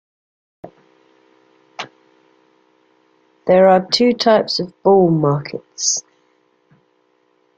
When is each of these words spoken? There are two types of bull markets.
There 3.45 3.67
are 3.67 3.85
two 3.85 4.13
types 4.13 4.59
of 4.59 4.73
bull 4.81 5.11
markets. 5.11 6.01